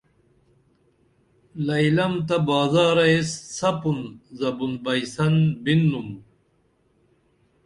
[1.65, 3.99] لئیلم تہ بازارہ ایس سپُن
[4.39, 6.09] زبُن بئیسن بِنُم